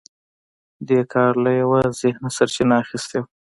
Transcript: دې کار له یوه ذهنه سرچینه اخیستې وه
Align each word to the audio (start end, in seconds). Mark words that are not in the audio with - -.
دې 0.87 0.99
کار 1.13 1.33
له 1.43 1.51
یوه 1.61 1.81
ذهنه 2.01 2.29
سرچینه 2.37 2.75
اخیستې 2.83 3.17
وه 3.19 3.27